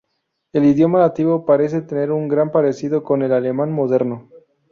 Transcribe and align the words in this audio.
El 0.51 0.65
idioma 0.65 0.97
nativo 1.01 1.45
parece 1.45 1.83
tener 1.83 2.11
un 2.11 2.27
gran 2.27 2.51
parecido 2.51 3.03
con 3.03 3.21
el 3.21 3.31
alemán 3.31 3.71
moderno. 3.71 4.31